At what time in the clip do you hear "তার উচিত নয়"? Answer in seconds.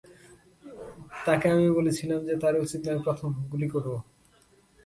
2.41-3.01